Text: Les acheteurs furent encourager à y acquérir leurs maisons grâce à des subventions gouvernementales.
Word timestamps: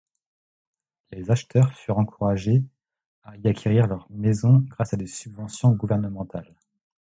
Les 1.11 1.29
acheteurs 1.29 1.71
furent 1.75 1.99
encourager 1.99 2.63
à 3.21 3.37
y 3.37 3.47
acquérir 3.47 3.85
leurs 3.85 4.07
maisons 4.09 4.65
grâce 4.67 4.95
à 4.95 4.97
des 4.97 5.05
subventions 5.05 5.69
gouvernementales. 5.75 6.55